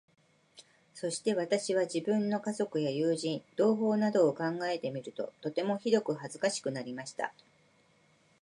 [0.95, 7.31] そして私は、自分の家族や友人、同胞などを考えてみると、とてもひどく恥かしくなりました。